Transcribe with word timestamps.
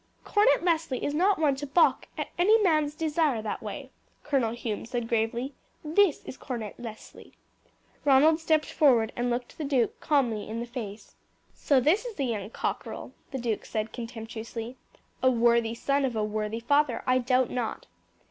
"Cornet 0.23 0.63
Leslie 0.63 1.05
is 1.05 1.13
not 1.13 1.37
one 1.37 1.55
to 1.57 1.67
balk 1.67 2.07
any 2.39 2.59
man's 2.63 2.95
desire 2.95 3.39
that 3.39 3.61
way," 3.61 3.91
Colonel 4.23 4.53
Hume 4.55 4.83
said 4.87 5.07
gravely. 5.07 5.53
"This 5.85 6.23
is 6.23 6.37
Cornet 6.37 6.73
Leslie." 6.79 7.33
Ronald 8.03 8.39
stepped 8.39 8.65
forward 8.71 9.13
and 9.15 9.29
looked 9.29 9.55
the 9.59 9.63
duke 9.63 9.99
calmly 9.99 10.49
in 10.49 10.59
the 10.59 10.65
face. 10.65 11.13
"So 11.53 11.79
this 11.79 12.03
is 12.03 12.15
the 12.15 12.25
young 12.25 12.49
cockerel," 12.49 13.13
the 13.29 13.37
duke 13.37 13.63
said 13.63 13.93
contemptuously. 13.93 14.75
"A 15.21 15.29
worthy 15.29 15.75
son 15.75 16.03
of 16.03 16.15
a 16.15 16.23
worthy 16.23 16.61
father, 16.61 17.03
I 17.05 17.19
doubt 17.19 17.51
not." 17.51 17.85